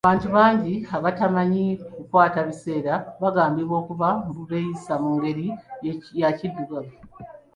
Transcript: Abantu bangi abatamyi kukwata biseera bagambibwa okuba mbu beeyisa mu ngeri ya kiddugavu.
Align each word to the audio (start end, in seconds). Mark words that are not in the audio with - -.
Abantu 0.03 0.27
bangi 0.37 0.75
abatamyi 0.95 1.65
kukwata 1.93 2.39
biseera 2.47 2.93
bagambibwa 3.21 3.75
okuba 3.81 4.07
mbu 4.27 4.41
beeyisa 4.49 4.93
mu 5.03 5.09
ngeri 5.17 5.47
ya 6.21 6.29
kiddugavu. 6.37 6.95